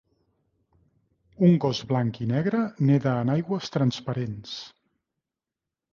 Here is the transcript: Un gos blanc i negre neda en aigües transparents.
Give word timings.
Un 1.49 1.53
gos 1.67 1.81
blanc 1.93 2.19
i 2.25 2.29
negre 2.33 2.63
neda 2.89 3.15
en 3.27 3.33
aigües 3.37 3.73
transparents. 3.77 4.57